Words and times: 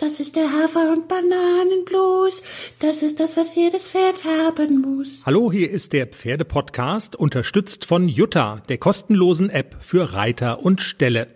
Das 0.00 0.18
ist 0.18 0.34
der 0.34 0.50
Hafer- 0.50 0.92
und 0.92 1.08
Bananenblues. 1.08 2.42
Das 2.78 3.02
ist 3.02 3.20
das, 3.20 3.36
was 3.36 3.54
jedes 3.54 3.90
Pferd 3.90 4.24
haben 4.24 4.80
muss. 4.80 5.20
Hallo, 5.26 5.52
hier 5.52 5.70
ist 5.70 5.92
der 5.92 6.06
Pferdepodcast, 6.06 7.16
unterstützt 7.16 7.84
von 7.84 8.08
Jutta, 8.08 8.62
der 8.70 8.78
kostenlosen 8.78 9.50
App 9.50 9.76
für 9.80 10.14
Reiter 10.14 10.64
und 10.64 10.80
Ställe. 10.80 11.28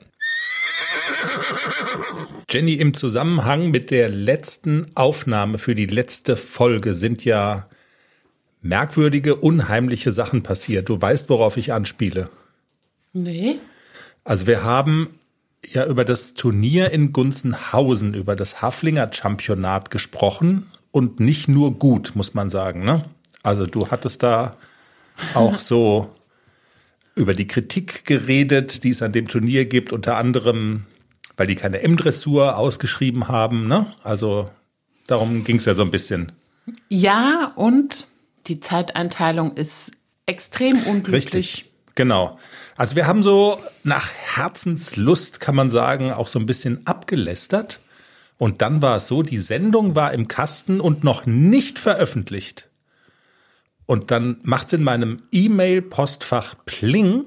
Jenny, 2.49 2.73
im 2.73 2.95
Zusammenhang 2.95 3.71
mit 3.71 3.91
der 3.91 4.09
letzten 4.09 4.87
Aufnahme 4.95 5.59
für 5.59 5.75
die 5.75 5.85
letzte 5.85 6.35
Folge 6.35 6.95
sind 6.95 7.23
ja 7.23 7.69
merkwürdige, 8.63 9.37
unheimliche 9.37 10.11
Sachen 10.11 10.43
passiert. 10.43 10.89
Du 10.89 10.99
weißt, 10.99 11.29
worauf 11.29 11.59
ich 11.59 11.75
anspiele. 11.75 12.31
Nee. 13.13 13.59
Also 14.25 14.47
wir 14.47 14.65
haben 14.65 15.19
ja 15.73 15.87
über 15.87 16.05
das 16.05 16.35
Turnier 16.35 16.91
in 16.91 17.13
Gunzenhausen, 17.13 18.15
über 18.15 18.37
das 18.37 18.63
Haflinger 18.63 19.11
Championat 19.13 19.91
gesprochen 19.91 20.67
und 20.91 21.21
nicht 21.21 21.49
nur 21.49 21.79
gut, 21.79 22.13
muss 22.15 22.35
man 22.35 22.49
sagen. 22.49 22.85
Ne? 22.85 23.05
Also 23.43 23.67
du 23.67 23.89
hattest 23.91 24.23
da 24.23 24.57
auch 25.35 25.59
so 25.59 26.11
über 27.15 27.35
die 27.35 27.47
Kritik 27.47 28.05
geredet, 28.05 28.85
die 28.85 28.91
es 28.91 29.03
an 29.03 29.13
dem 29.13 29.29
Turnier 29.29 29.65
gibt, 29.67 29.93
unter 29.93 30.17
anderem, 30.17 30.85
weil 31.37 31.47
die 31.47 31.55
keine 31.55 31.81
M-Dressur 31.83 32.57
ausgeschrieben 32.57 33.29
haben. 33.29 33.69
Ne? 33.69 33.93
Also 34.03 34.51
darum 35.07 35.45
ging 35.45 35.57
es 35.57 35.65
ja 35.65 35.75
so 35.75 35.83
ein 35.83 35.91
bisschen. 35.91 36.33
Ja, 36.89 37.53
und 37.57 38.09
die 38.47 38.61
Zeiteinteilung 38.61 39.57
ist 39.57 39.93
extrem 40.27 40.79
unglücklich. 40.79 41.35
Richtig, 41.35 41.71
genau. 41.95 42.39
Also 42.77 42.97
wir 42.97 43.07
haben 43.07 43.23
so 43.23 43.59
nach 43.83 44.11
Herzenslust, 44.11 45.41
kann 45.41 45.55
man 45.55 45.71
sagen, 45.71 46.13
auch 46.13 46.29
so 46.29 46.39
ein 46.39 46.47
bisschen 46.47 46.87
abgelästert. 46.87 47.81
Und 48.37 48.63
dann 48.63 48.83
war 48.83 48.97
es 48.97 49.07
so, 49.07 49.23
die 49.23 49.39
Sendung 49.39 49.95
war 49.95 50.13
im 50.13 50.29
Kasten 50.29 50.81
und 50.81 51.05
noch 51.05 51.25
nicht 51.27 51.79
veröffentlicht. 51.79 52.69
Und 53.87 54.11
dann 54.11 54.39
macht 54.43 54.69
es 54.69 54.73
in 54.75 54.83
meinem 54.83 55.19
E-Mail-Postfach 55.31 56.55
Pling 56.65 57.27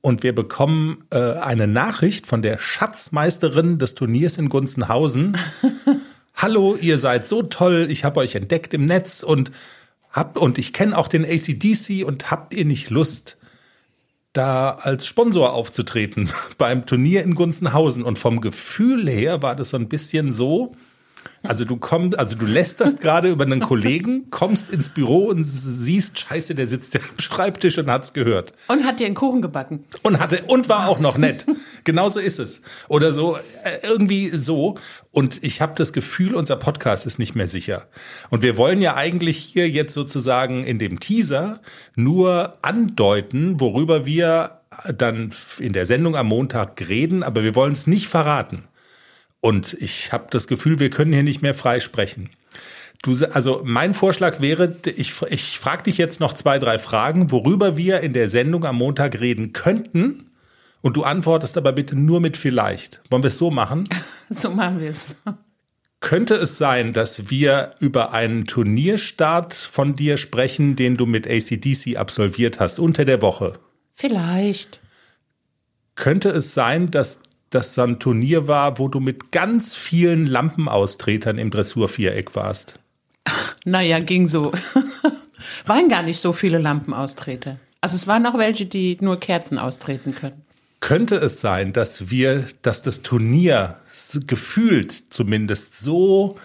und 0.00 0.24
wir 0.24 0.34
bekommen 0.34 1.04
äh, 1.10 1.34
eine 1.34 1.68
Nachricht 1.68 2.26
von 2.26 2.42
der 2.42 2.58
Schatzmeisterin 2.58 3.78
des 3.78 3.94
Turniers 3.94 4.36
in 4.36 4.48
Gunzenhausen. 4.48 5.38
Hallo, 6.34 6.76
ihr 6.80 6.98
seid 6.98 7.28
so 7.28 7.42
toll, 7.44 7.86
ich 7.88 8.04
habe 8.04 8.20
euch 8.20 8.34
entdeckt 8.34 8.74
im 8.74 8.84
Netz 8.84 9.22
und 9.22 9.52
habt 10.10 10.36
und 10.36 10.58
ich 10.58 10.72
kenne 10.72 10.98
auch 10.98 11.06
den 11.06 11.24
ACDC 11.24 12.04
und 12.04 12.32
habt 12.32 12.52
ihr 12.52 12.64
nicht 12.64 12.90
Lust, 12.90 13.38
da 14.32 14.70
als 14.70 15.06
Sponsor 15.06 15.52
aufzutreten 15.52 16.30
beim 16.58 16.86
Turnier 16.86 17.22
in 17.22 17.34
Gunzenhausen. 17.34 18.02
Und 18.02 18.18
vom 18.18 18.40
Gefühl 18.40 19.08
her 19.08 19.42
war 19.42 19.56
das 19.56 19.70
so 19.70 19.76
ein 19.76 19.88
bisschen 19.88 20.32
so, 20.32 20.74
also 21.42 21.64
du 21.64 21.76
kommst, 21.76 22.18
also 22.18 22.36
du 22.36 22.46
lästerst 22.46 23.00
gerade 23.00 23.28
über 23.30 23.44
einen 23.44 23.60
Kollegen, 23.60 24.30
kommst 24.30 24.70
ins 24.70 24.90
Büro 24.90 25.26
und 25.26 25.42
siehst, 25.44 26.18
scheiße, 26.18 26.54
der 26.54 26.68
sitzt 26.68 26.94
ja 26.94 27.00
am 27.00 27.18
Schreibtisch 27.18 27.78
und 27.78 27.90
hat's 27.90 28.12
gehört. 28.12 28.54
Und 28.68 28.84
hat 28.84 29.00
dir 29.00 29.06
einen 29.06 29.14
Kuchen 29.14 29.42
gebacken. 29.42 29.84
Und 30.02 30.20
hatte, 30.20 30.42
und 30.46 30.68
war 30.68 30.88
auch 30.88 31.00
noch 31.00 31.18
nett. 31.18 31.46
Genauso 31.84 32.20
ist 32.20 32.38
es. 32.38 32.62
Oder 32.88 33.12
so, 33.12 33.36
äh, 33.36 33.86
irgendwie 33.86 34.28
so. 34.28 34.76
Und 35.10 35.42
ich 35.42 35.60
habe 35.60 35.74
das 35.76 35.92
Gefühl, 35.92 36.34
unser 36.34 36.56
Podcast 36.56 37.06
ist 37.06 37.18
nicht 37.18 37.34
mehr 37.34 37.48
sicher. 37.48 37.88
Und 38.30 38.42
wir 38.42 38.56
wollen 38.56 38.80
ja 38.80 38.94
eigentlich 38.94 39.38
hier 39.38 39.68
jetzt 39.68 39.94
sozusagen 39.94 40.64
in 40.64 40.78
dem 40.78 41.00
Teaser 41.00 41.60
nur 41.96 42.58
andeuten, 42.62 43.58
worüber 43.58 44.06
wir 44.06 44.60
dann 44.96 45.32
in 45.58 45.72
der 45.72 45.86
Sendung 45.86 46.16
am 46.16 46.28
Montag 46.28 46.88
reden, 46.88 47.22
aber 47.22 47.42
wir 47.42 47.54
wollen 47.54 47.72
es 47.72 47.86
nicht 47.86 48.08
verraten. 48.08 48.64
Und 49.42 49.74
ich 49.74 50.12
habe 50.12 50.28
das 50.30 50.46
Gefühl, 50.46 50.78
wir 50.78 50.88
können 50.88 51.12
hier 51.12 51.24
nicht 51.24 51.42
mehr 51.42 51.54
frei 51.54 51.80
sprechen. 51.80 52.30
Du, 53.02 53.16
also 53.32 53.60
mein 53.64 53.92
Vorschlag 53.92 54.40
wäre, 54.40 54.76
ich, 54.84 55.20
ich 55.28 55.58
frage 55.58 55.82
dich 55.82 55.98
jetzt 55.98 56.20
noch 56.20 56.34
zwei, 56.34 56.60
drei 56.60 56.78
Fragen, 56.78 57.32
worüber 57.32 57.76
wir 57.76 58.02
in 58.02 58.12
der 58.12 58.28
Sendung 58.28 58.64
am 58.64 58.76
Montag 58.76 59.18
reden 59.18 59.52
könnten. 59.52 60.30
Und 60.80 60.96
du 60.96 61.02
antwortest 61.02 61.56
aber 61.56 61.72
bitte 61.72 61.96
nur 61.96 62.20
mit 62.20 62.36
vielleicht. 62.36 63.02
Wollen 63.10 63.24
wir 63.24 63.28
es 63.28 63.38
so 63.38 63.50
machen? 63.50 63.88
So 64.30 64.50
machen 64.50 64.80
wir 64.80 64.88
es. 64.88 65.14
Könnte 66.00 66.34
es 66.36 66.56
sein, 66.56 66.94
dass 66.94 67.28
wir 67.28 67.74
über 67.80 68.12
einen 68.12 68.46
Turnierstart 68.46 69.52
von 69.52 69.94
dir 69.94 70.16
sprechen, 70.16 70.74
den 70.74 70.96
du 70.96 71.04
mit 71.04 71.28
ACDC 71.28 71.96
absolviert 71.96 72.60
hast, 72.60 72.78
unter 72.78 73.04
der 73.04 73.20
Woche? 73.20 73.58
Vielleicht. 73.92 74.80
Könnte 75.94 76.30
es 76.30 76.54
sein, 76.54 76.90
dass 76.90 77.20
das 77.54 77.74
so 77.74 77.82
ein 77.82 77.98
Turnier 77.98 78.48
war, 78.48 78.78
wo 78.78 78.88
du 78.88 79.00
mit 79.00 79.32
ganz 79.32 79.74
vielen 79.74 80.26
Lampenaustretern 80.26 81.38
im 81.38 81.50
Dressurviereck 81.50 82.34
warst? 82.34 82.78
Naja, 83.64 84.00
ging 84.00 84.28
so. 84.28 84.52
waren 85.66 85.88
gar 85.88 86.02
nicht 86.02 86.20
so 86.20 86.32
viele 86.32 86.58
Lampenaustreter. 86.58 87.58
Also 87.80 87.96
es 87.96 88.06
waren 88.06 88.26
auch 88.26 88.38
welche, 88.38 88.66
die 88.66 88.96
nur 89.00 89.18
Kerzen 89.18 89.58
austreten 89.58 90.14
können. 90.14 90.42
Könnte 90.80 91.16
es 91.16 91.40
sein, 91.40 91.72
dass 91.72 92.10
wir, 92.10 92.46
dass 92.62 92.82
das 92.82 93.02
Turnier 93.02 93.78
gefühlt 94.26 95.04
zumindest 95.10 95.76
so 95.76 96.38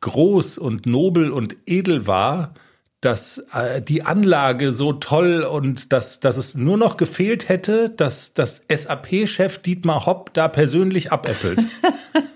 groß 0.00 0.58
und 0.58 0.86
nobel 0.86 1.30
und 1.30 1.56
edel 1.66 2.06
war, 2.06 2.54
dass 3.00 3.38
äh, 3.52 3.82
die 3.82 4.02
Anlage 4.02 4.72
so 4.72 4.92
toll 4.94 5.42
und 5.42 5.92
dass, 5.92 6.18
dass 6.20 6.36
es 6.36 6.54
nur 6.54 6.76
noch 6.76 6.96
gefehlt 6.96 7.48
hätte, 7.48 7.90
dass 7.90 8.32
das 8.34 8.62
SAP-Chef 8.72 9.58
Dietmar 9.58 10.06
Hopp 10.06 10.32
da 10.32 10.48
persönlich 10.48 11.12
abäppelt. 11.12 11.60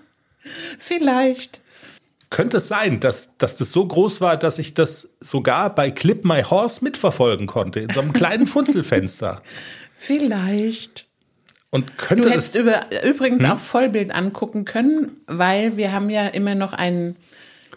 Vielleicht. 0.78 1.60
Könnte 2.30 2.58
es 2.58 2.68
sein, 2.68 3.00
dass, 3.00 3.36
dass 3.38 3.56
das 3.56 3.72
so 3.72 3.84
groß 3.86 4.20
war, 4.20 4.36
dass 4.36 4.58
ich 4.58 4.74
das 4.74 5.10
sogar 5.18 5.74
bei 5.74 5.90
Clip 5.90 6.24
My 6.24 6.42
Horse 6.42 6.84
mitverfolgen 6.84 7.46
konnte, 7.46 7.80
in 7.80 7.90
so 7.90 8.00
einem 8.00 8.12
kleinen 8.12 8.46
Funzelfenster? 8.46 9.42
Vielleicht. 9.96 11.06
Und 11.70 11.98
könnte 11.98 12.28
Du 12.28 12.30
hättest 12.30 12.54
es. 12.54 12.60
über, 12.60 12.82
übrigens 13.04 13.42
Hm? 13.42 13.50
auch 13.52 13.58
Vollbild 13.58 14.12
angucken 14.14 14.64
können, 14.64 15.16
weil 15.26 15.76
wir 15.76 15.92
haben 15.92 16.10
ja 16.10 16.26
immer 16.28 16.54
noch 16.54 16.72
einen 16.72 17.16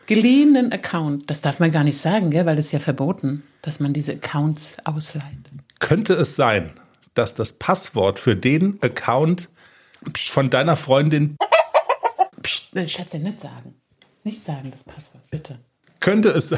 geliehenen 0.06 0.72
Account. 0.72 1.30
Das 1.30 1.42
darf 1.42 1.60
man 1.60 1.72
gar 1.72 1.84
nicht 1.84 2.00
sagen, 2.00 2.32
gell? 2.32 2.46
weil 2.46 2.56
das 2.56 2.66
ist 2.66 2.72
ja 2.72 2.80
verboten, 2.80 3.44
dass 3.62 3.80
man 3.80 3.94
diese 3.94 4.14
Accounts 4.14 4.76
ausleiht. 4.84 5.24
Könnte 5.80 6.14
es 6.14 6.36
sein, 6.36 6.74
dass 7.14 7.36
das 7.36 7.54
Passwort 7.54 8.20
für 8.20 8.36
den 8.36 8.80
Account 8.82 9.50
von 10.16 10.50
deiner 10.50 10.76
Freundin 10.76 11.38
Psst, 12.42 12.76
ja 12.76 13.20
nicht 13.20 13.40
sagen. 13.40 13.76
Nicht 14.24 14.44
sagen 14.44 14.72
das 14.72 14.84
Passwort, 14.84 15.30
bitte. 15.30 15.60
könnte 16.00 16.30
es 16.30 16.54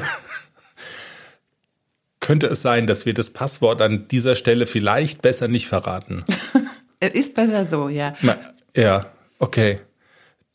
könnte 2.19 2.47
es 2.47 2.61
sein, 2.61 2.87
dass 2.87 3.05
wir 3.05 3.13
das 3.13 3.29
Passwort 3.29 3.81
an 3.81 4.07
dieser 4.07 4.35
Stelle 4.35 4.65
vielleicht 4.65 5.21
besser 5.21 5.47
nicht 5.47 5.67
verraten? 5.67 6.23
Es 7.01 7.11
ist 7.11 7.35
besser 7.35 7.65
so, 7.65 7.89
ja. 7.89 8.15
Na, 8.21 8.37
ja, 8.75 9.05
okay. 9.37 9.81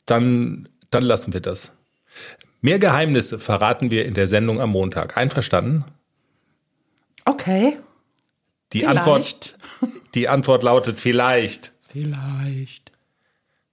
Dann 0.07 0.67
dann 0.89 1.03
lassen 1.03 1.33
wir 1.33 1.39
das. 1.39 1.71
Mehr 2.61 2.79
Geheimnisse 2.79 3.39
verraten 3.39 3.89
wir 3.91 4.05
in 4.05 4.13
der 4.13 4.27
Sendung 4.27 4.61
am 4.61 4.69
Montag. 4.69 5.17
Einverstanden? 5.17 5.83
Okay. 7.25 7.77
Die 8.73 8.79
Vielleicht. 8.79 8.97
Antwort 8.97 9.57
die 10.15 10.29
Antwort 10.29 10.63
lautet 10.63 10.99
vielleicht. 10.99 11.73
Vielleicht. 11.87 12.91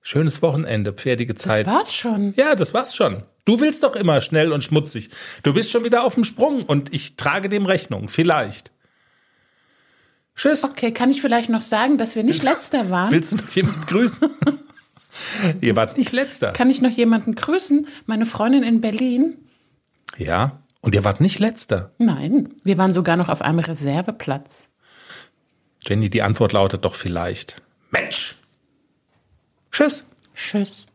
Schönes 0.03 0.41
Wochenende, 0.41 0.93
pferdige 0.93 1.34
Das 1.34 1.43
Zeit. 1.43 1.66
war's 1.66 1.94
schon. 1.94 2.32
Ja, 2.37 2.54
das 2.54 2.72
war's 2.72 2.97
schon. 2.97 3.25
Du 3.44 3.60
willst 3.60 3.82
doch 3.82 3.94
immer 3.94 4.21
schnell 4.21 4.53
und 4.53 4.65
schmutzig. 4.65 5.10
Du 5.43 5.53
bist 5.53 5.70
schon 5.70 5.84
wieder 5.84 6.05
auf 6.05 6.15
dem 6.15 6.25
Sprung 6.25 6.62
und 6.62 6.94
ich 6.94 7.16
trage 7.16 7.49
dem 7.49 7.66
Rechnung. 7.66 8.09
Vielleicht. 8.09 8.72
Tschüss. 10.34 10.65
Okay, 10.65 10.93
kann 10.93 11.10
ich 11.10 11.20
vielleicht 11.20 11.50
noch 11.50 11.62
sagen, 11.62 11.99
dass 11.99 12.15
wir 12.16 12.22
nicht 12.25 12.43
letzter 12.53 12.91
waren? 12.91 13.10
Willst 13.10 13.32
du 13.32 13.37
noch 13.37 13.49
jemanden 13.50 13.82
grüßen? 13.87 14.31
Ihr 15.60 15.76
wart 15.76 15.97
nicht 15.97 16.12
letzter. 16.12 16.53
Kann 16.53 16.71
ich 16.71 16.81
noch 16.81 16.91
jemanden 16.91 17.34
grüßen? 17.34 17.87
Meine 18.06 18.26
Freundin 18.26 18.62
in 18.62 18.81
Berlin? 18.81 19.38
Ja. 20.17 20.61
Und 20.81 20.94
ihr 20.94 21.05
wart 21.05 21.20
nicht 21.20 21.38
letzter. 21.38 21.93
Nein, 21.99 22.55
wir 22.62 22.79
waren 22.79 22.94
sogar 22.94 23.17
noch 23.17 23.29
auf 23.29 23.43
einem 23.43 23.58
Reserveplatz. 23.58 24.69
Jenny, 25.81 26.08
die 26.08 26.23
Antwort 26.23 26.52
lautet 26.52 26.85
doch 26.85 26.94
vielleicht. 26.94 27.61
Mensch. 27.90 28.37
Tschüss. 29.70 30.05
Tschüss. 30.35 30.87